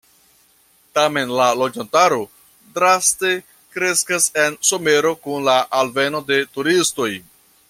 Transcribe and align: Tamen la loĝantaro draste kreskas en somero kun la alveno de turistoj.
Tamen 0.99 1.33
la 1.39 1.49
loĝantaro 1.59 2.17
draste 2.79 3.33
kreskas 3.77 4.29
en 4.47 4.61
somero 4.71 5.15
kun 5.27 5.49
la 5.53 5.59
alveno 5.83 6.27
de 6.33 6.45
turistoj. 6.59 7.11